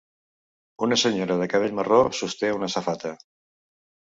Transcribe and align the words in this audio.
Una 0.87 0.97
senyora 1.01 1.35
de 1.41 1.47
cabell 1.53 1.77
marró 1.81 2.01
sosté 2.21 2.51
una 2.59 2.71
safata. 2.77 3.13